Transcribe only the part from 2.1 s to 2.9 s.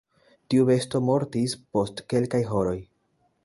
kelkaj horoj.